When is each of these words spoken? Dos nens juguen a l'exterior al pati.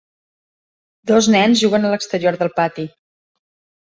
Dos 1.11 1.27
nens 1.35 1.59
juguen 1.63 1.85
a 1.85 1.91
l'exterior 1.91 2.39
al 2.47 2.49
pati. 2.57 2.87